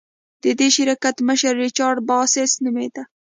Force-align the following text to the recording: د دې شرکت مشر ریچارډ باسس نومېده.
د 0.43 0.45
دې 0.59 0.67
شرکت 0.75 1.15
مشر 1.27 1.53
ریچارډ 1.63 1.97
باسس 2.09 2.51
نومېده. 2.63 3.03